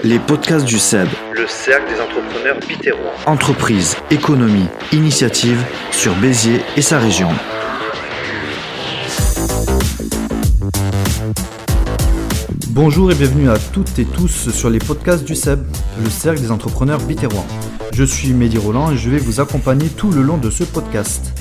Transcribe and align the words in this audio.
Les 0.00 0.18
podcasts 0.18 0.64
du 0.64 0.78
SEB. 0.78 1.08
Le 1.32 1.46
cercle 1.46 1.92
des 1.92 2.00
entrepreneurs 2.00 2.58
bitérois. 2.66 3.12
Entreprise, 3.26 3.96
économie, 4.10 4.66
initiative 4.92 5.64
sur 5.92 6.14
Béziers 6.16 6.60
et 6.76 6.82
sa 6.82 6.98
région. 6.98 7.28
Bonjour 12.70 13.12
et 13.12 13.14
bienvenue 13.14 13.48
à 13.48 13.58
toutes 13.58 13.98
et 14.00 14.04
tous 14.04 14.50
sur 14.50 14.70
les 14.70 14.80
podcasts 14.80 15.24
du 15.24 15.36
SEB, 15.36 15.64
le 16.02 16.10
cercle 16.10 16.40
des 16.40 16.50
entrepreneurs 16.50 17.00
bitérois. 17.00 17.44
Je 17.92 18.02
suis 18.02 18.32
Mehdi 18.32 18.58
Roland 18.58 18.90
et 18.90 18.96
je 18.96 19.08
vais 19.08 19.18
vous 19.18 19.40
accompagner 19.40 19.88
tout 19.88 20.10
le 20.10 20.22
long 20.22 20.38
de 20.38 20.50
ce 20.50 20.64
podcast. 20.64 21.32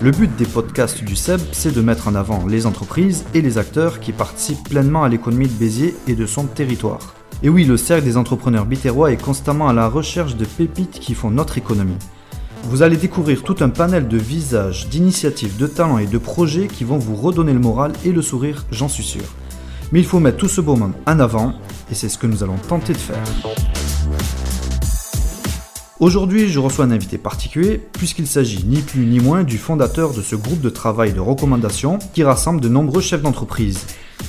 Le 0.00 0.10
but 0.10 0.34
des 0.36 0.46
podcasts 0.46 1.04
du 1.04 1.16
SEB, 1.16 1.40
c'est 1.52 1.74
de 1.74 1.80
mettre 1.82 2.08
en 2.08 2.14
avant 2.14 2.46
les 2.46 2.66
entreprises 2.66 3.24
et 3.34 3.42
les 3.42 3.58
acteurs 3.58 4.00
qui 4.00 4.12
participent 4.12 4.68
pleinement 4.68 5.04
à 5.04 5.08
l'économie 5.08 5.48
de 5.48 5.54
Béziers 5.54 5.94
et 6.06 6.14
de 6.14 6.26
son 6.26 6.44
territoire. 6.44 7.15
Et 7.42 7.50
oui, 7.50 7.64
le 7.64 7.76
cercle 7.76 8.04
des 8.04 8.16
entrepreneurs 8.16 8.64
bitérois 8.64 9.12
est 9.12 9.22
constamment 9.22 9.68
à 9.68 9.74
la 9.74 9.88
recherche 9.88 10.36
de 10.36 10.46
pépites 10.46 10.98
qui 10.98 11.14
font 11.14 11.30
notre 11.30 11.58
économie. 11.58 11.98
Vous 12.64 12.82
allez 12.82 12.96
découvrir 12.96 13.42
tout 13.42 13.56
un 13.60 13.68
panel 13.68 14.08
de 14.08 14.16
visages, 14.16 14.88
d'initiatives, 14.88 15.56
de 15.58 15.66
talents 15.66 15.98
et 15.98 16.06
de 16.06 16.18
projets 16.18 16.66
qui 16.66 16.84
vont 16.84 16.98
vous 16.98 17.14
redonner 17.14 17.52
le 17.52 17.60
moral 17.60 17.92
et 18.04 18.12
le 18.12 18.22
sourire, 18.22 18.64
j'en 18.70 18.88
suis 18.88 19.04
sûr. 19.04 19.22
Mais 19.92 20.00
il 20.00 20.06
faut 20.06 20.18
mettre 20.18 20.38
tout 20.38 20.48
ce 20.48 20.60
beau 20.62 20.76
monde 20.76 20.94
en 21.06 21.20
avant, 21.20 21.52
et 21.90 21.94
c'est 21.94 22.08
ce 22.08 22.18
que 22.18 22.26
nous 22.26 22.42
allons 22.42 22.56
tenter 22.68 22.94
de 22.94 22.98
faire. 22.98 23.22
Aujourd'hui, 26.00 26.48
je 26.48 26.58
reçois 26.58 26.86
un 26.86 26.90
invité 26.90 27.18
particulier, 27.18 27.80
puisqu'il 27.92 28.26
s'agit 28.26 28.64
ni 28.64 28.80
plus 28.80 29.06
ni 29.06 29.20
moins 29.20 29.44
du 29.44 29.58
fondateur 29.58 30.12
de 30.12 30.22
ce 30.22 30.36
groupe 30.36 30.60
de 30.60 30.70
travail 30.70 31.12
de 31.12 31.20
recommandation 31.20 31.98
qui 32.14 32.24
rassemble 32.24 32.60
de 32.60 32.68
nombreux 32.68 33.00
chefs 33.02 33.22
d'entreprise. 33.22 33.78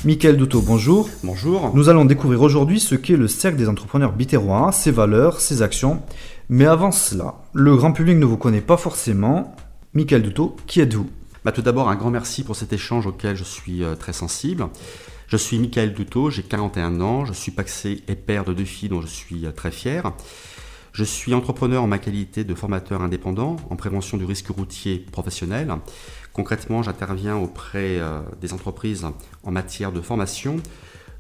Michael 0.06 0.38
Douto, 0.38 0.62
bonjour. 0.62 1.10
Bonjour. 1.24 1.76
Nous 1.76 1.90
allons 1.90 2.06
découvrir 2.06 2.42
aujourd'hui 2.42 2.80
ce 2.80 2.96
qu'est 2.96 3.18
le 3.18 3.28
cercle 3.28 3.58
des 3.58 3.68
entrepreneurs 3.68 4.14
bitérois, 4.14 4.72
ses 4.72 4.92
valeurs, 4.92 5.42
ses 5.42 5.62
actions. 5.62 6.02
Mais 6.50 6.66
avant 6.66 6.92
cela, 6.92 7.36
le 7.54 7.76
grand 7.76 7.92
public 7.92 8.18
ne 8.18 8.26
vous 8.26 8.38
connaît 8.38 8.62
pas 8.62 8.78
forcément. 8.78 9.56
Michael 9.94 10.22
Douto, 10.22 10.56
qui 10.68 10.82
êtes-vous? 10.82 11.10
Bah, 11.44 11.52
Tout 11.52 11.62
d'abord, 11.62 11.90
un 11.90 11.96
grand 11.96 12.12
merci 12.12 12.44
pour 12.44 12.56
cet 12.56 12.74
échange 12.74 13.08
auquel 13.08 13.36
je 13.36 13.44
suis 13.44 13.84
euh, 13.84 13.96
très 13.96 14.14
sensible. 14.14 14.68
Je 15.28 15.38
suis 15.38 15.60
Michael 15.60 15.94
Douto, 15.94 16.30
j'ai 16.30 16.44
41 16.44 17.02
ans, 17.02 17.26
je 17.26 17.34
suis 17.34 17.52
paxé 17.52 18.04
et 18.08 18.16
père 18.16 18.46
de 18.46 18.54
deux 18.54 18.66
filles 18.66 18.90
dont 18.90 19.02
je 19.02 19.08
suis 19.08 19.46
euh, 19.46 19.52
très 19.52 19.72
fier. 19.72 20.14
Je 20.98 21.04
suis 21.04 21.36
entrepreneur 21.36 21.84
en 21.84 21.88
ma 21.88 22.00
qualité 22.00 22.44
de 22.44 22.56
formateur 22.56 23.04
indépendant 23.04 23.58
en 23.70 23.76
prévention 23.76 24.18
du 24.18 24.26
risque 24.26 24.48
routier 24.48 24.98
professionnel. 24.98 25.72
Concrètement, 26.34 26.82
j'interviens 26.82 27.36
auprès 27.38 28.00
euh, 28.00 28.22
des 28.42 28.52
entreprises 28.52 29.06
en 29.44 29.52
matière 29.52 29.92
de 29.92 30.02
formation 30.02 30.56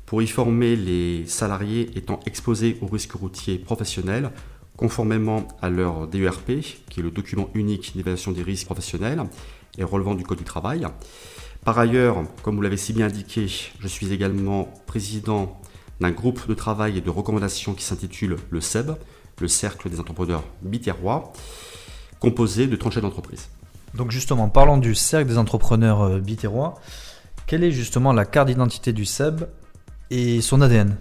pour 0.07 0.23
y 0.23 0.25
former 0.25 0.75
les 0.75 1.27
salariés 1.27 1.91
étant 1.95 2.19
exposés 2.25 2.79
au 2.81 2.87
risque 2.87 3.11
routier 3.11 3.59
professionnel 3.59 4.31
conformément 4.77 5.47
à 5.61 5.69
leur 5.69 6.07
DERP, 6.07 6.61
qui 6.89 6.99
est 6.99 7.03
le 7.03 7.11
document 7.11 7.51
unique 7.53 7.95
d'évaluation 7.95 8.31
des 8.31 8.41
risques 8.41 8.65
professionnels 8.65 9.25
et 9.77 9.83
relevant 9.83 10.15
du 10.15 10.23
Code 10.23 10.39
du 10.39 10.43
travail. 10.43 10.87
Par 11.63 11.77
ailleurs, 11.77 12.23
comme 12.41 12.55
vous 12.55 12.63
l'avez 12.63 12.77
si 12.77 12.93
bien 12.93 13.05
indiqué, 13.05 13.45
je 13.79 13.87
suis 13.87 14.11
également 14.11 14.73
président 14.87 15.61
d'un 15.99 16.11
groupe 16.11 16.47
de 16.47 16.55
travail 16.55 16.97
et 16.97 17.01
de 17.01 17.11
recommandation 17.11 17.75
qui 17.75 17.83
s'intitule 17.83 18.37
le 18.49 18.59
SEB, 18.59 18.97
le 19.39 19.47
Cercle 19.47 19.89
des 19.89 19.99
entrepreneurs 19.99 20.43
bitérois, 20.61 21.33
composé 22.19 22.67
de 22.67 22.75
30 22.75 22.93
chefs 22.93 23.03
d'entreprise. 23.03 23.49
Donc 23.93 24.11
justement, 24.11 24.49
parlons 24.49 24.77
du 24.77 24.95
Cercle 24.95 25.29
des 25.29 25.37
entrepreneurs 25.37 26.01
euh, 26.01 26.19
bitérois. 26.19 26.79
Quelle 27.45 27.63
est 27.63 27.71
justement 27.71 28.13
la 28.13 28.25
carte 28.25 28.47
d'identité 28.47 28.93
du 28.93 29.05
SEB 29.05 29.47
et 30.09 30.41
son 30.41 30.61
ADN 30.61 30.97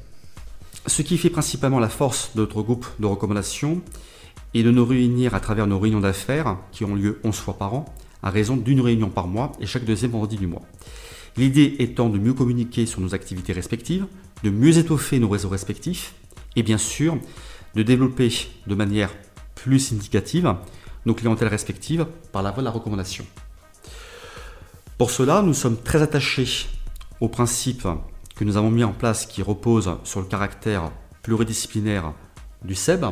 Ce 0.86 1.02
qui 1.02 1.18
fait 1.18 1.30
principalement 1.30 1.80
la 1.80 1.88
force 1.88 2.30
de 2.34 2.40
notre 2.40 2.62
groupe 2.62 2.86
de 3.00 3.06
recommandation 3.06 3.82
est 4.54 4.62
de 4.62 4.70
nous 4.70 4.84
réunir 4.84 5.34
à 5.34 5.40
travers 5.40 5.66
nos 5.66 5.78
réunions 5.78 6.00
d'affaires 6.00 6.56
qui 6.72 6.84
ont 6.84 6.94
lieu 6.94 7.20
11 7.24 7.34
fois 7.34 7.58
par 7.58 7.74
an, 7.74 7.84
à 8.22 8.30
raison 8.30 8.56
d'une 8.56 8.80
réunion 8.80 9.08
par 9.08 9.26
mois 9.26 9.52
et 9.60 9.66
chaque 9.66 9.84
deuxième 9.84 10.12
vendredi 10.12 10.36
du 10.36 10.46
mois. 10.46 10.62
L'idée 11.36 11.76
étant 11.80 12.08
de 12.08 12.18
mieux 12.18 12.32
communiquer 12.32 12.86
sur 12.86 13.00
nos 13.00 13.14
activités 13.14 13.52
respectives, 13.52 14.06
de 14.42 14.50
mieux 14.50 14.78
étoffer 14.78 15.18
nos 15.18 15.28
réseaux 15.28 15.48
respectifs 15.48 16.14
et 16.54 16.62
bien 16.62 16.78
sûr 16.78 17.18
de 17.76 17.82
développer 17.82 18.32
de 18.66 18.74
manière 18.74 19.10
plus 19.54 19.78
significative 19.78 20.54
nos 21.04 21.14
clientèles 21.14 21.48
respectives 21.48 22.06
par 22.32 22.42
la 22.42 22.50
voie 22.50 22.62
de 22.62 22.64
la 22.64 22.70
recommandation. 22.70 23.26
Pour 24.96 25.10
cela, 25.10 25.42
nous 25.42 25.52
sommes 25.52 25.76
très 25.76 26.00
attachés 26.00 26.68
au 27.20 27.28
principe 27.28 27.86
que 28.34 28.44
nous 28.44 28.56
avons 28.56 28.70
mis 28.70 28.82
en 28.82 28.92
place 28.92 29.26
qui 29.26 29.42
repose 29.42 29.90
sur 30.04 30.20
le 30.20 30.26
caractère 30.26 30.90
pluridisciplinaire 31.22 32.14
du 32.64 32.74
SEB. 32.74 33.04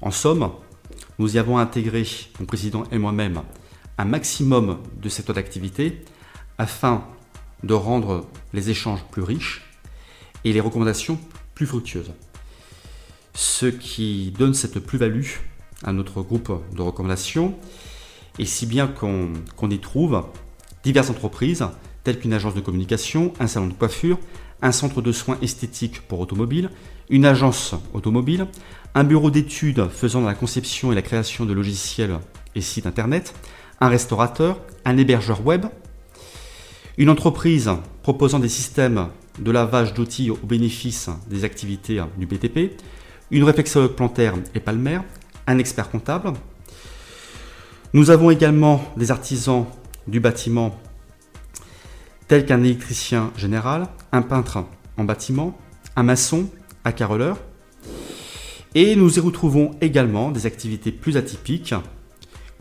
En 0.00 0.12
somme, 0.12 0.52
nous 1.18 1.34
y 1.34 1.38
avons 1.40 1.58
intégré, 1.58 2.06
mon 2.38 2.46
président 2.46 2.84
et 2.92 2.98
moi-même, 2.98 3.42
un 3.98 4.04
maximum 4.04 4.78
de 5.02 5.08
secteurs 5.08 5.34
d'activité 5.34 6.04
afin 6.58 7.04
de 7.64 7.74
rendre 7.74 8.24
les 8.52 8.70
échanges 8.70 9.04
plus 9.10 9.22
riches 9.22 9.62
et 10.44 10.52
les 10.52 10.60
recommandations 10.60 11.18
plus 11.56 11.66
fructueuses 11.66 12.12
ce 13.34 13.66
qui 13.66 14.32
donne 14.38 14.54
cette 14.54 14.78
plus-value 14.78 15.26
à 15.82 15.92
notre 15.92 16.22
groupe 16.22 16.52
de 16.74 16.82
recommandations, 16.82 17.54
et 18.38 18.46
si 18.46 18.66
bien 18.66 18.86
qu'on 18.86 19.70
y 19.70 19.78
trouve 19.78 20.24
diverses 20.82 21.10
entreprises, 21.10 21.66
telles 22.04 22.18
qu'une 22.18 22.32
agence 22.32 22.54
de 22.54 22.60
communication, 22.60 23.32
un 23.40 23.46
salon 23.46 23.66
de 23.66 23.72
coiffure, 23.72 24.18
un 24.62 24.72
centre 24.72 25.02
de 25.02 25.12
soins 25.12 25.38
esthétiques 25.42 26.00
pour 26.02 26.20
automobiles, 26.20 26.70
une 27.10 27.26
agence 27.26 27.74
automobile, 27.92 28.46
un 28.94 29.04
bureau 29.04 29.30
d'études 29.30 29.88
faisant 29.88 30.22
la 30.22 30.34
conception 30.34 30.92
et 30.92 30.94
la 30.94 31.02
création 31.02 31.44
de 31.44 31.52
logiciels 31.52 32.18
et 32.54 32.60
sites 32.60 32.86
internet, 32.86 33.34
un 33.80 33.88
restaurateur, 33.88 34.60
un 34.84 34.96
hébergeur 34.96 35.44
web, 35.44 35.66
une 36.96 37.10
entreprise 37.10 37.70
proposant 38.02 38.38
des 38.38 38.48
systèmes 38.48 39.08
de 39.38 39.50
lavage 39.50 39.94
d'outils 39.94 40.30
au 40.30 40.36
bénéfice 40.36 41.10
des 41.28 41.44
activités 41.44 42.00
du 42.16 42.26
BTP, 42.26 42.76
une 43.30 43.44
réflexologue 43.44 43.92
plantaire 43.92 44.34
et 44.54 44.60
palmaire, 44.60 45.02
un 45.46 45.58
expert 45.58 45.90
comptable. 45.90 46.32
Nous 47.92 48.10
avons 48.10 48.30
également 48.30 48.82
des 48.96 49.10
artisans 49.10 49.66
du 50.06 50.20
bâtiment 50.20 50.78
tels 52.28 52.46
qu'un 52.46 52.62
électricien 52.62 53.32
général, 53.36 53.86
un 54.12 54.22
peintre 54.22 54.64
en 54.96 55.04
bâtiment, 55.04 55.56
un 55.96 56.02
maçon, 56.02 56.48
un 56.84 56.92
carreleur. 56.92 57.38
Et 58.74 58.96
nous 58.96 59.16
y 59.16 59.20
retrouvons 59.20 59.76
également 59.80 60.30
des 60.30 60.46
activités 60.46 60.90
plus 60.90 61.16
atypiques 61.16 61.74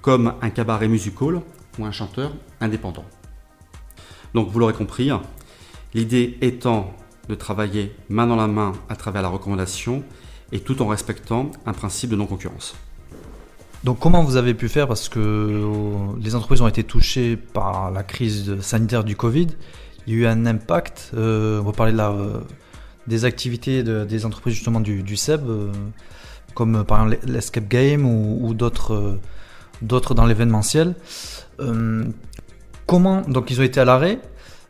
comme 0.01 0.33
un 0.41 0.49
cabaret 0.49 0.87
musical 0.87 1.41
ou 1.79 1.85
un 1.85 1.91
chanteur 1.91 2.33
indépendant. 2.59 3.05
Donc 4.33 4.49
vous 4.49 4.59
l'aurez 4.59 4.73
compris, 4.73 5.09
l'idée 5.93 6.37
étant 6.41 6.93
de 7.29 7.35
travailler 7.35 7.95
main 8.09 8.27
dans 8.27 8.35
la 8.35 8.47
main 8.47 8.73
à 8.89 8.95
travers 8.95 9.21
la 9.21 9.29
recommandation 9.29 10.03
et 10.53 10.59
tout 10.59 10.81
en 10.81 10.87
respectant 10.87 11.51
un 11.65 11.73
principe 11.73 12.11
de 12.11 12.15
non-concurrence. 12.15 12.75
Donc 13.83 13.99
comment 13.99 14.23
vous 14.23 14.37
avez 14.37 14.53
pu 14.53 14.69
faire? 14.69 14.87
Parce 14.87 15.09
que 15.09 15.19
euh, 15.19 15.71
les 16.21 16.35
entreprises 16.35 16.61
ont 16.61 16.67
été 16.67 16.85
touchées 16.85 17.35
par 17.35 17.91
la 17.91 18.03
crise 18.03 18.61
sanitaire 18.61 19.03
du 19.03 19.17
Covid, 19.17 19.47
il 20.07 20.13
y 20.13 20.15
a 20.17 20.19
eu 20.19 20.27
un 20.27 20.45
impact, 20.45 21.11
euh, 21.15 21.59
on 21.59 21.63
va 21.63 21.71
parler 21.73 21.91
là 21.91 22.11
euh, 22.11 22.39
des 23.07 23.25
activités 23.25 23.83
des 23.83 24.25
entreprises 24.25 24.53
justement 24.53 24.79
du, 24.79 25.03
du 25.03 25.17
SEB, 25.17 25.41
comme 26.53 26.85
par 26.85 27.03
exemple 27.03 27.29
l'Escape 27.29 27.67
Game 27.67 28.05
ou, 28.05 28.53
d'autres 28.53 29.19
d'autres 29.81 30.13
dans 30.13 30.25
l'événementiel. 30.25 30.95
comment 32.85 33.21
donc 33.21 33.51
ils 33.51 33.59
ont 33.59 33.63
été 33.63 33.81
à 33.81 33.85
l'arrêt, 33.85 34.19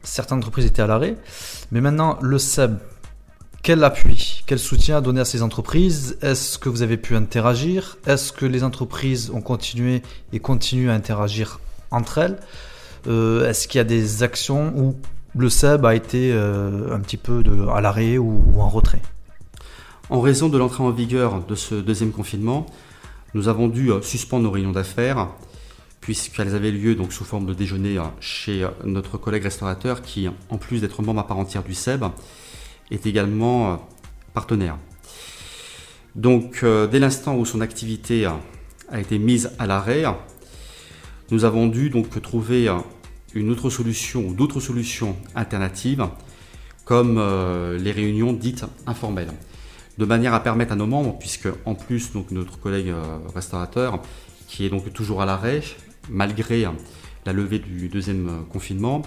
certaines 0.01 0.39
entreprises 0.39 0.65
étaient 0.65 0.81
à 0.81 0.87
l'arrêt, 0.87 1.15
mais 1.71 1.81
maintenant 1.81 2.17
le 2.21 2.39
SEB 2.39 2.79
quel 3.63 3.81
appui, 3.85 4.43
quel 4.45 4.59
soutien 4.59 5.01
donner 5.01 5.21
à 5.21 5.25
ces 5.25 5.41
entreprises? 5.41 6.17
Est-ce 6.21 6.59
que 6.59 6.67
vous 6.67 6.81
avez 6.81 6.97
pu 6.97 7.15
interagir? 7.15 7.97
Est-ce 8.05 8.33
que 8.33 8.45
les 8.45 8.61
entreprises 8.61 9.31
ont 9.33 9.41
continué 9.41 10.01
et 10.33 10.39
continuent 10.39 10.89
à 10.89 10.93
interagir 10.93 11.61
entre 11.89 12.17
elles? 12.17 12.39
Euh, 13.07 13.49
Est-ce 13.49 13.69
qu'il 13.69 13.77
y 13.77 13.81
a 13.81 13.85
des 13.85 14.21
actions 14.21 14.73
où 14.75 14.97
le 15.35 15.49
SEB 15.49 15.85
a 15.85 15.95
été 15.95 16.33
euh, 16.33 16.93
un 16.93 16.99
petit 16.99 17.15
peu 17.15 17.41
à 17.73 17.79
l'arrêt 17.79 18.17
ou, 18.17 18.43
en 18.59 18.67
retrait? 18.67 19.01
En 20.09 20.19
raison 20.19 20.49
de 20.49 20.57
l'entrée 20.57 20.83
en 20.83 20.91
vigueur 20.91 21.41
de 21.45 21.55
ce 21.55 21.75
deuxième 21.75 22.11
confinement, 22.11 22.65
nous 23.33 23.47
avons 23.47 23.69
dû 23.69 23.91
euh, 23.91 24.01
suspendre 24.01 24.43
nos 24.43 24.51
réunions 24.51 24.73
d'affaires 24.73 25.29
puisqu'elles 26.01 26.53
avaient 26.53 26.71
lieu 26.71 26.95
donc 26.95 27.13
sous 27.13 27.23
forme 27.23 27.45
de 27.45 27.53
déjeuner 27.53 27.97
chez 28.19 28.67
notre 28.83 29.17
collègue 29.17 29.43
restaurateur 29.43 30.01
qui, 30.01 30.27
en 30.49 30.57
plus 30.57 30.81
d'être 30.81 31.01
membre 31.01 31.21
à 31.21 31.27
part 31.27 31.37
entière 31.37 31.63
du 31.63 31.73
SEB, 31.73 32.03
est 32.95 33.05
également 33.05 33.73
euh, 33.73 33.75
partenaire. 34.33 34.77
Donc 36.15 36.61
euh, 36.63 36.87
dès 36.87 36.99
l'instant 36.99 37.35
où 37.35 37.45
son 37.45 37.61
activité 37.61 38.25
a 38.25 38.99
été 38.99 39.17
mise 39.17 39.51
à 39.57 39.65
l'arrêt, 39.65 40.05
nous 41.31 41.45
avons 41.45 41.67
dû 41.67 41.89
donc 41.89 42.21
trouver 42.21 42.69
une 43.33 43.49
autre 43.49 43.69
solution 43.69 44.27
ou 44.27 44.33
d'autres 44.33 44.59
solutions 44.59 45.15
alternatives 45.33 46.07
comme 46.85 47.17
euh, 47.17 47.77
les 47.77 47.91
réunions 47.91 48.33
dites 48.33 48.65
informelles. 48.85 49.31
de 49.97 50.05
manière 50.05 50.33
à 50.33 50.41
permettre 50.41 50.73
à 50.73 50.75
nos 50.75 50.87
membres, 50.87 51.17
puisque 51.19 51.47
en 51.65 51.75
plus 51.75 52.11
donc 52.13 52.31
notre 52.31 52.59
collègue 52.59 52.89
euh, 52.89 53.19
restaurateur, 53.33 54.01
qui 54.47 54.65
est 54.65 54.69
donc 54.69 54.91
toujours 54.91 55.21
à 55.21 55.25
l'arrêt, 55.25 55.61
malgré 56.09 56.67
la 57.25 57.33
levée 57.33 57.59
du 57.59 57.89
deuxième 57.89 58.45
confinement, 58.51 59.03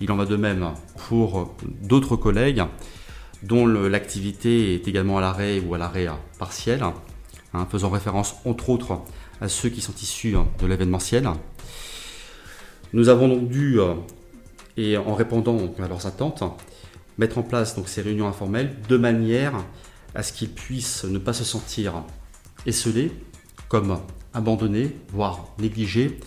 il 0.00 0.10
en 0.10 0.16
va 0.16 0.24
de 0.24 0.36
même 0.36 0.72
pour 1.08 1.54
d'autres 1.82 2.16
collègues 2.16 2.64
dont 3.42 3.66
l'activité 3.66 4.74
est 4.74 4.86
également 4.88 5.18
à 5.18 5.20
l'arrêt 5.20 5.60
ou 5.60 5.74
à 5.74 5.78
l'arrêt 5.78 6.08
partiel, 6.38 6.82
hein, 7.54 7.66
faisant 7.70 7.90
référence 7.90 8.36
entre 8.44 8.70
autres 8.70 9.00
à 9.40 9.48
ceux 9.48 9.70
qui 9.70 9.80
sont 9.80 9.94
issus 9.94 10.34
de 10.60 10.66
l'événementiel. 10.66 11.28
Nous 12.92 13.08
avons 13.08 13.28
donc 13.28 13.48
dû, 13.48 13.80
euh, 13.80 13.94
et 14.76 14.96
en 14.96 15.14
répondant 15.14 15.58
à 15.82 15.88
leurs 15.88 16.06
attentes, 16.06 16.42
mettre 17.18 17.38
en 17.38 17.42
place 17.42 17.76
donc 17.76 17.88
ces 17.88 18.02
réunions 18.02 18.26
informelles 18.26 18.76
de 18.88 18.96
manière 18.96 19.54
à 20.14 20.22
ce 20.22 20.32
qu'ils 20.32 20.50
puissent 20.50 21.04
ne 21.04 21.18
pas 21.18 21.32
se 21.32 21.44
sentir 21.44 22.02
esselés, 22.66 23.12
comme 23.68 23.98
abandonnés, 24.34 24.96
voire 25.12 25.46
négligés, 25.58 26.18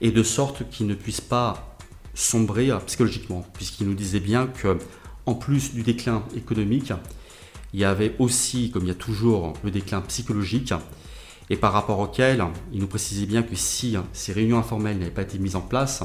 et 0.00 0.10
de 0.10 0.22
sorte 0.22 0.68
qu'ils 0.70 0.86
ne 0.86 0.94
puissent 0.94 1.20
pas 1.20 1.76
sombrer 2.14 2.70
psychologiquement, 2.86 3.46
puisqu'ils 3.54 3.86
nous 3.86 3.94
disaient 3.94 4.20
bien 4.20 4.48
que, 4.48 4.78
en 5.26 5.34
plus 5.34 5.74
du 5.74 5.82
déclin 5.82 6.22
économique, 6.36 6.92
il 7.72 7.80
y 7.80 7.84
avait 7.84 8.14
aussi, 8.18 8.70
comme 8.70 8.84
il 8.84 8.88
y 8.88 8.92
a 8.92 8.94
toujours, 8.94 9.52
le 9.62 9.70
déclin 9.70 10.00
psychologique, 10.02 10.72
et 11.50 11.56
par 11.56 11.72
rapport 11.72 11.98
auquel 11.98 12.44
il 12.72 12.80
nous 12.80 12.86
précisait 12.86 13.26
bien 13.26 13.42
que 13.42 13.54
si 13.54 13.96
ces 14.12 14.32
réunions 14.32 14.58
informelles 14.58 14.98
n'avaient 14.98 15.10
pas 15.10 15.22
été 15.22 15.38
mises 15.38 15.56
en 15.56 15.60
place, 15.60 16.02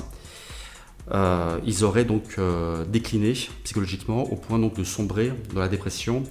euh, 1.12 1.59
ils 1.65 1.83
auraient 1.83 2.06
donc 2.06 2.35
euh, 2.38 2.85
décliné 2.85 3.33
psychologiquement 3.63 4.23
au 4.31 4.35
point 4.35 4.59
donc 4.59 4.75
de 4.75 4.83
sombrer 4.83 5.33
dans 5.53 5.59
la 5.59 5.68
dépression. 5.68 6.23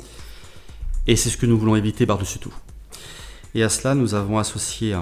Et 1.07 1.17
c'est 1.17 1.31
ce 1.31 1.37
que 1.37 1.47
nous 1.47 1.59
voulons 1.59 1.77
éviter 1.77 2.07
par-dessus 2.07 2.39
tout. 2.39 2.55
Et 3.55 3.65
à 3.65 3.69
cela, 3.69 3.95
nous 3.95 4.15
avons 4.15 4.39
associé 4.39 4.97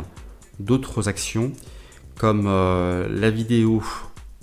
d'autres 0.59 1.09
actions 1.09 1.53
comme 2.17 2.47
euh, 2.47 3.09
la 3.11 3.31
vidéo 3.31 3.83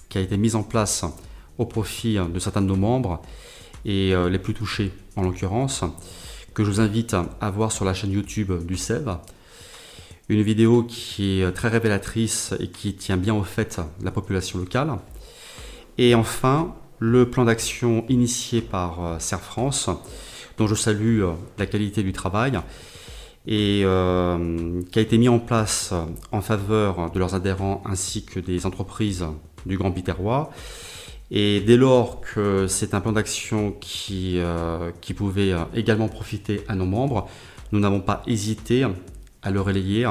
qui 0.10 0.18
a 0.18 0.22
été 0.22 0.38
mise 0.38 0.56
en 0.56 0.64
place 0.64 1.06
au 1.58 1.66
profit 1.66 2.18
de 2.18 2.40
certains 2.40 2.62
de 2.62 2.68
nos 2.68 2.76
membres 2.76 3.22
et 3.86 4.14
les 4.30 4.40
plus 4.40 4.54
touchés 4.54 4.92
en 5.16 5.22
l'occurrence, 5.22 5.84
que 6.54 6.64
je 6.64 6.70
vous 6.70 6.80
invite 6.80 7.16
à 7.40 7.50
voir 7.52 7.72
sur 7.72 7.86
la 7.86 7.94
chaîne 7.94 8.12
YouTube 8.12 8.52
du 8.66 8.78
SEB, 8.78 9.10
une 10.28 10.42
vidéo 10.42 10.84
qui 10.84 11.42
est 11.42 11.52
très 11.52 11.68
révélatrice 11.68 12.54
et 12.60 12.68
qui 12.70 12.96
tient 12.96 13.18
bien 13.18 13.36
au 13.36 13.44
fait 13.44 13.80
la 14.02 14.12
population 14.12 14.58
locale. 14.60 14.98
Et 15.98 16.16
enfin, 16.16 16.76
le 17.00 17.30
plan 17.30 17.46
d'action 17.46 18.06
initié 18.10 18.62
par 18.62 19.06
euh, 19.06 19.20
Serre 19.20 19.42
France, 19.42 19.90
dont 20.58 20.68
je 20.68 20.76
salue 20.76 21.22
euh, 21.22 21.34
la 21.58 21.66
qualité 21.66 22.04
du 22.04 22.14
travail, 22.14 22.60
et 23.48 23.82
euh, 23.84 24.82
qui 24.92 25.00
a 25.00 25.02
été 25.02 25.18
mis 25.18 25.30
en 25.30 25.40
place 25.40 25.94
en 26.32 26.42
faveur 26.42 27.12
de 27.12 27.20
leurs 27.20 27.36
adhérents 27.36 27.84
ainsi 27.86 28.26
que 28.26 28.40
des 28.40 28.66
entreprises 28.66 29.26
du 29.66 29.78
Grand 29.78 29.92
Biterrois. 29.92 30.50
Et 31.32 31.62
dès 31.62 31.78
lors 31.78 32.22
que 32.22 32.68
c'est 32.68 32.94
un 32.94 33.02
plan 33.02 33.12
d'action 33.12 33.72
qui, 33.72 34.40
qui 35.02 35.14
pouvait 35.16 35.54
également 35.74 36.08
profiter 36.08 36.64
à 36.68 36.76
nos 36.76 36.86
membres, 36.86 37.28
nous 37.72 37.80
n'avons 37.80 38.00
pas 38.00 38.22
hésité 38.28 38.86
à 39.42 39.52
le 39.52 39.60
relayer 39.60 40.08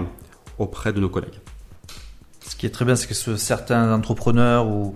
auprès 0.58 0.92
de 0.92 1.00
nos 1.00 1.08
collègues. 1.08 1.40
Ce 2.46 2.56
qui 2.56 2.66
est 2.66 2.70
très 2.70 2.84
bien, 2.84 2.94
c'est 2.94 3.08
que 3.08 3.36
certains 3.36 3.92
entrepreneurs 3.92 4.68
ou, 4.68 4.94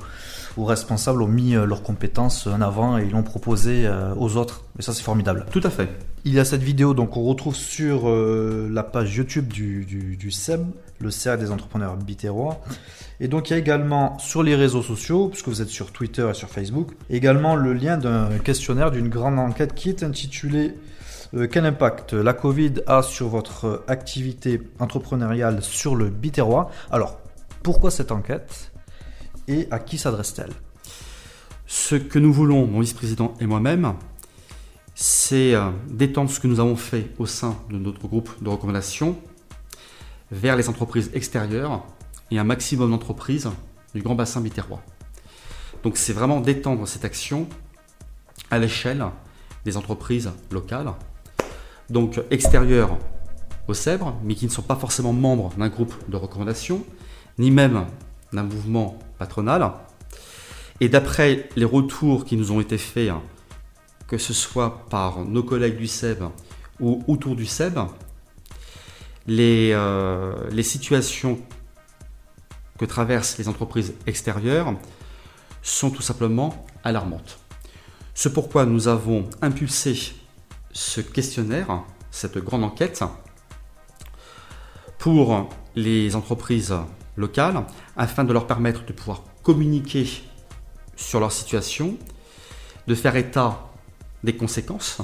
responsables 0.58 1.22
ont 1.22 1.28
mis 1.28 1.54
euh, 1.54 1.64
leurs 1.64 1.84
compétences 1.84 2.48
en 2.48 2.60
avant 2.60 2.98
et 2.98 3.04
ils 3.04 3.12
l'ont 3.12 3.22
proposé 3.22 3.86
euh, 3.86 4.12
aux 4.16 4.36
autres. 4.36 4.64
Et 4.76 4.82
ça, 4.82 4.92
c'est 4.92 5.04
formidable. 5.04 5.46
Tout 5.52 5.60
à 5.62 5.70
fait. 5.70 5.88
Il 6.28 6.34
y 6.34 6.40
a 6.40 6.44
cette 6.44 6.62
vidéo, 6.62 6.92
donc 6.92 7.16
on 7.16 7.22
retrouve 7.22 7.56
sur 7.56 8.06
euh, 8.06 8.68
la 8.70 8.82
page 8.82 9.16
YouTube 9.16 9.48
du, 9.48 9.86
du, 9.86 10.30
SEB, 10.30 10.60
le 11.00 11.10
cercle 11.10 11.42
des 11.42 11.50
entrepreneurs 11.50 11.96
bitérois. 11.96 12.60
Et 13.18 13.28
donc 13.28 13.48
il 13.48 13.54
y 13.54 13.56
a 13.56 13.58
également 13.58 14.18
sur 14.18 14.42
les 14.42 14.54
réseaux 14.54 14.82
sociaux, 14.82 15.28
puisque 15.30 15.48
vous 15.48 15.62
êtes 15.62 15.70
sur 15.70 15.90
Twitter 15.90 16.28
et 16.30 16.34
sur 16.34 16.50
Facebook, 16.50 16.90
également 17.08 17.56
le 17.56 17.72
lien 17.72 17.96
d'un 17.96 18.28
questionnaire 18.44 18.90
d'une 18.90 19.08
grande 19.08 19.38
enquête 19.38 19.74
qui 19.74 19.88
est 19.88 20.02
intitulée 20.02 20.74
euh, 21.32 21.48
quel 21.50 21.64
impact 21.64 22.12
la 22.12 22.34
Covid 22.34 22.74
a 22.86 23.00
sur 23.00 23.28
votre 23.28 23.84
activité 23.88 24.60
entrepreneuriale 24.80 25.62
sur 25.62 25.96
le 25.96 26.10
Biterrois 26.10 26.70
Alors, 26.90 27.18
pourquoi 27.62 27.90
cette 27.90 28.12
enquête? 28.12 28.70
Et 29.48 29.66
à 29.70 29.78
qui 29.78 29.96
s'adresse-t-elle? 29.96 30.52
Ce 31.66 31.94
que 31.94 32.18
nous 32.18 32.34
voulons, 32.34 32.66
mon 32.66 32.80
vice-président 32.80 33.32
et 33.40 33.46
moi-même, 33.46 33.94
c'est 35.28 35.54
euh, 35.54 35.68
d'étendre 35.90 36.30
ce 36.30 36.40
que 36.40 36.46
nous 36.46 36.58
avons 36.58 36.74
fait 36.74 37.10
au 37.18 37.26
sein 37.26 37.54
de 37.68 37.76
notre 37.76 38.08
groupe 38.08 38.30
de 38.40 38.48
recommandation 38.48 39.18
vers 40.30 40.56
les 40.56 40.70
entreprises 40.70 41.10
extérieures 41.12 41.84
et 42.30 42.38
un 42.38 42.44
maximum 42.44 42.90
d'entreprises 42.90 43.50
du 43.94 44.00
grand 44.00 44.14
bassin 44.14 44.40
biterrois. 44.40 44.80
Donc 45.82 45.98
c'est 45.98 46.14
vraiment 46.14 46.40
d'étendre 46.40 46.88
cette 46.88 47.04
action 47.04 47.46
à 48.50 48.58
l'échelle 48.58 49.04
des 49.66 49.76
entreprises 49.76 50.30
locales 50.50 50.94
donc 51.90 52.18
extérieurs 52.30 52.96
au 53.66 53.74
Sèvres, 53.74 54.16
mais 54.24 54.34
qui 54.34 54.46
ne 54.46 54.50
sont 54.50 54.62
pas 54.62 54.76
forcément 54.76 55.12
membres 55.12 55.50
d'un 55.58 55.68
groupe 55.68 55.94
de 56.08 56.16
recommandation, 56.16 56.86
ni 57.38 57.50
même 57.50 57.84
d'un 58.32 58.44
mouvement 58.44 58.98
patronal. 59.18 59.72
Et 60.80 60.88
d'après 60.88 61.50
les 61.54 61.66
retours 61.66 62.24
qui 62.24 62.38
nous 62.38 62.50
ont 62.50 62.62
été 62.62 62.78
faits, 62.78 63.10
que 64.08 64.18
ce 64.18 64.32
soit 64.32 64.88
par 64.88 65.24
nos 65.24 65.44
collègues 65.44 65.76
du 65.76 65.86
SEB 65.86 66.24
ou 66.80 67.04
autour 67.06 67.36
du 67.36 67.46
SEB, 67.46 67.78
les, 69.26 69.70
euh, 69.72 70.48
les 70.50 70.62
situations 70.62 71.38
que 72.78 72.86
traversent 72.86 73.36
les 73.38 73.48
entreprises 73.48 73.92
extérieures 74.06 74.74
sont 75.62 75.90
tout 75.90 76.02
simplement 76.02 76.66
alarmantes. 76.82 77.38
C'est 78.14 78.32
pourquoi 78.32 78.64
nous 78.64 78.88
avons 78.88 79.28
impulsé 79.42 80.14
ce 80.72 81.00
questionnaire, 81.00 81.84
cette 82.10 82.38
grande 82.38 82.64
enquête, 82.64 83.04
pour 84.98 85.50
les 85.76 86.16
entreprises 86.16 86.74
locales, 87.16 87.64
afin 87.96 88.24
de 88.24 88.32
leur 88.32 88.46
permettre 88.46 88.84
de 88.86 88.92
pouvoir 88.92 89.22
communiquer 89.42 90.08
sur 90.96 91.20
leur 91.20 91.32
situation, 91.32 91.96
de 92.86 92.94
faire 92.94 93.16
état 93.16 93.67
des 94.24 94.36
conséquences. 94.36 94.98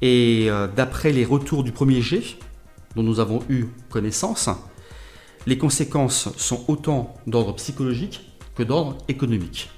Et 0.00 0.46
euh, 0.48 0.66
d'après 0.68 1.12
les 1.12 1.24
retours 1.24 1.64
du 1.64 1.72
premier 1.72 2.00
G, 2.00 2.38
dont 2.94 3.02
nous 3.02 3.20
avons 3.20 3.40
eu 3.48 3.66
connaissance, 3.90 4.48
les 5.46 5.58
conséquences 5.58 6.28
sont 6.36 6.64
autant 6.68 7.14
d'ordre 7.26 7.54
psychologique 7.54 8.20
que 8.54 8.62
d'ordre 8.62 8.98
économique. 9.08 9.70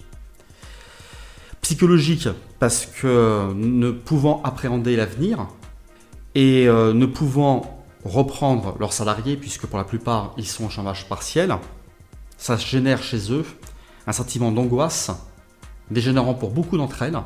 Psychologique 1.62 2.28
parce 2.58 2.86
que 2.86 3.52
ne 3.54 3.90
pouvant 3.90 4.42
appréhender 4.42 4.96
l'avenir 4.96 5.46
et 6.34 6.66
euh, 6.68 6.92
ne 6.92 7.06
pouvant 7.06 7.84
reprendre 8.04 8.76
leurs 8.80 8.92
salariés, 8.92 9.36
puisque 9.36 9.66
pour 9.66 9.78
la 9.78 9.84
plupart 9.84 10.32
ils 10.36 10.46
sont 10.46 10.64
en 10.64 10.70
chômage 10.70 11.08
partiel, 11.08 11.54
ça 12.38 12.56
génère 12.56 13.02
chez 13.02 13.32
eux 13.32 13.44
un 14.06 14.12
sentiment 14.12 14.50
d'angoisse, 14.50 15.10
dégénérant 15.90 16.34
pour 16.34 16.50
beaucoup 16.50 16.78
d'entre 16.78 17.02
elles 17.02 17.20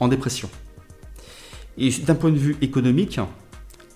en 0.00 0.08
dépression. 0.08 0.50
Et 1.78 1.90
d'un 1.90 2.14
point 2.14 2.30
de 2.30 2.38
vue 2.38 2.56
économique, 2.60 3.20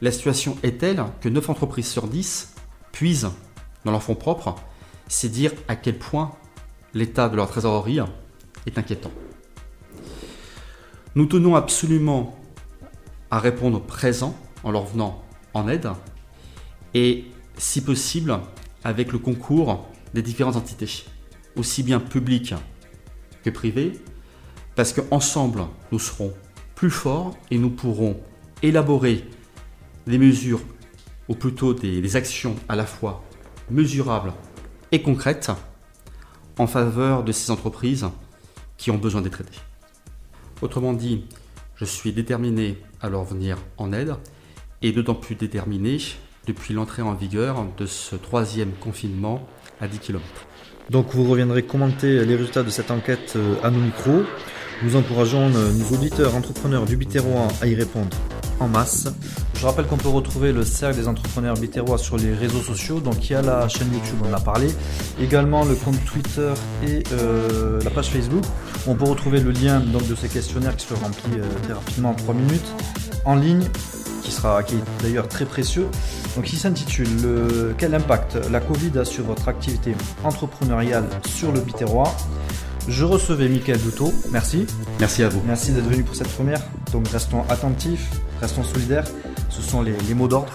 la 0.00 0.12
situation 0.12 0.56
est 0.62 0.78
telle 0.78 1.04
que 1.20 1.28
9 1.28 1.50
entreprises 1.50 1.88
sur 1.88 2.06
10 2.06 2.54
puisent 2.92 3.30
dans 3.84 3.90
leur 3.90 4.02
fonds 4.02 4.14
propres, 4.14 4.54
c'est 5.08 5.28
dire 5.28 5.52
à 5.68 5.76
quel 5.76 5.99
point 5.99 6.32
l'état 6.94 7.28
de 7.28 7.37
leur 7.37 7.49
trésorerie 7.49 7.99
est 8.66 8.78
inquiétant. 8.78 9.11
Nous 11.14 11.26
tenons 11.26 11.54
absolument 11.54 12.38
à 13.30 13.38
répondre 13.38 13.80
présent 13.80 14.37
en 14.62 14.70
leur 14.70 14.87
venant 14.87 15.23
en 15.52 15.68
aide 15.68 15.88
et, 16.94 17.25
si 17.56 17.82
possible, 17.82 18.38
avec 18.82 19.12
le 19.12 19.18
concours 19.18 19.87
des 20.12 20.23
différentes 20.23 20.56
entités, 20.56 21.04
aussi 21.56 21.82
bien 21.82 22.00
publiques 22.00 22.54
que 23.42 23.50
privées, 23.50 23.92
parce 24.76 24.93
qu'ensemble, 24.93 25.62
nous 25.93 25.99
serons 25.99 26.33
plus 26.75 26.90
forts 26.90 27.37
et 27.50 27.59
nous 27.59 27.71
pourrons 27.71 28.21
élaborer 28.62 29.25
des 30.07 30.19
mesures, 30.19 30.61
ou 31.28 31.35
plutôt 31.35 31.75
des, 31.75 32.16
actions 32.16 32.57
à 32.69 32.76
la 32.76 32.85
fois 32.85 33.25
mesurables 33.71 34.33
et 34.93 35.00
concrètes 35.00 35.50
en 36.59 36.66
faveur 36.66 37.25
de 37.25 37.33
ces 37.33 37.50
entreprises 37.50 38.07
qui 38.76 38.90
ont 38.90 38.99
besoin 38.99 39.23
d'être 39.23 39.40
aidées. 39.40 39.50
Autrement 40.61 40.93
dit, 40.93 41.25
je 41.76 41.85
suis 41.85 42.12
déterminé 42.12 42.78
à 43.00 43.09
leur 43.09 43.25
venir 43.25 43.59
en 43.78 43.93
aide 43.93 44.14
et 44.83 44.93
d'autant 44.93 45.14
plus 45.14 45.35
déterminé 45.35 45.99
depuis 46.47 46.75
l'entrée 46.75 47.02
en 47.02 47.14
vigueur 47.14 47.64
de 47.78 47.87
ce 47.87 48.16
troisième 48.16 48.73
confinement 48.73 49.49
à 49.81 49.88
10 49.88 49.99
km. 49.99 50.25
Donc 50.90 51.14
vous 51.14 51.25
reviendrez 51.25 51.62
commenter 51.62 52.25
les 52.25 52.37
résultats 52.37 52.62
de 52.62 52.71
cette 52.71 52.90
enquête 52.90 53.33
euh, 53.37 53.57
à 53.62 53.71
nos 53.71 53.81
micros. 53.81 54.23
Nous 54.83 54.97
encourageons 54.97 55.49
nos 55.49 55.95
auditeurs 55.95 56.35
entrepreneurs 56.35 56.85
du 56.85 56.97
Biterrois 56.97 57.49
à 57.61 57.66
y 57.66 57.75
répondre 57.75 58.16
en 58.61 58.69
masse. 58.69 59.09
Je 59.57 59.66
rappelle 59.66 59.87
qu'on 59.87 59.97
peut 59.97 60.09
retrouver 60.09 60.52
le 60.52 60.64
cercle 60.64 60.97
des 60.97 61.09
entrepreneurs 61.09 61.57
biterrois 61.57 61.97
sur 61.97 62.16
les 62.16 62.35
réseaux 62.35 62.61
sociaux. 62.61 63.00
Donc 63.00 63.28
il 63.28 63.33
y 63.33 63.37
a 63.37 63.43
la 63.43 63.69
chaîne 63.69 63.93
YouTube, 63.93 64.19
on 64.23 64.31
en 64.31 64.35
a 64.35 64.40
parlé. 64.40 64.69
Également 65.21 65.64
le 65.64 65.75
compte 65.75 66.02
Twitter 66.04 66.52
et 66.87 67.02
euh, 67.12 67.81
la 67.83 67.90
page 67.90 68.09
Facebook. 68.09 68.45
On 68.87 68.95
peut 68.95 69.04
retrouver 69.04 69.40
le 69.40 69.52
lien 69.52 69.81
donc, 69.81 70.07
de 70.07 70.14
ces 70.14 70.28
questionnaires 70.28 70.76
qui 70.76 70.87
se 70.87 70.95
remplit 70.95 71.38
euh, 71.38 71.45
très 71.62 71.73
rapidement 71.73 72.11
en 72.11 72.14
3 72.14 72.35
minutes 72.35 72.73
en 73.25 73.37
ligne 73.37 73.64
qui, 74.23 74.31
sera, 74.33 74.61
est 74.61 75.02
d'ailleurs 75.02 75.28
très 75.28 75.47
précieux. 75.47 75.87
Donc 76.37 76.52
il 76.52 76.59
s'intitule 76.59 77.75
Quel 77.78 77.95
impact 77.95 78.38
la 78.50 78.61
Covid 78.61 78.99
a 78.99 79.04
sur 79.04 79.25
votre 79.25 79.49
activité 79.49 79.95
entrepreneuriale 80.25 81.04
sur 81.26 81.52
le 81.52 81.61
Biterrois 81.61 82.14
je 82.88 83.04
recevais 83.04 83.48
Mickaël 83.48 83.80
Doutot, 83.80 84.12
merci. 84.30 84.66
Merci 85.00 85.22
à 85.22 85.28
vous. 85.28 85.42
Merci 85.46 85.72
d'être 85.72 85.88
venu 85.88 86.02
pour 86.02 86.14
cette 86.14 86.28
première. 86.28 86.60
Donc 86.92 87.08
restons 87.08 87.42
attentifs, 87.48 88.10
restons 88.40 88.64
solidaires. 88.64 89.04
Ce 89.48 89.62
sont 89.62 89.82
les, 89.82 89.94
les 90.08 90.14
mots 90.14 90.28
d'ordre. 90.28 90.52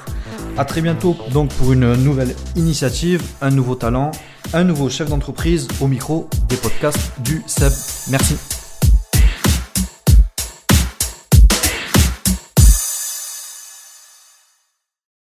A 0.57 0.65
très 0.65 0.81
bientôt 0.81 1.15
donc 1.31 1.49
pour 1.53 1.71
une 1.73 1.93
nouvelle 1.95 2.35
initiative, 2.55 3.21
un 3.41 3.49
nouveau 3.49 3.75
talent, 3.75 4.11
un 4.53 4.63
nouveau 4.63 4.89
chef 4.89 5.09
d'entreprise 5.09 5.67
au 5.79 5.87
micro 5.87 6.29
des 6.49 6.57
podcasts 6.57 7.11
du 7.21 7.43
SEB. 7.47 7.71
Merci. 8.09 8.58